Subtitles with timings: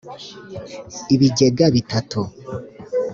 [1.15, 2.19] ibigega bitatu,